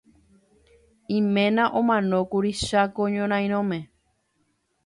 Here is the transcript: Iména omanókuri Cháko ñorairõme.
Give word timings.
Iména 1.17 1.63
omanókuri 1.79 2.51
Cháko 2.65 3.03
ñorairõme. 3.15 3.79